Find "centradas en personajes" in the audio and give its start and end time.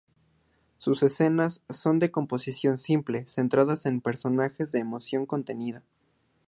3.27-4.71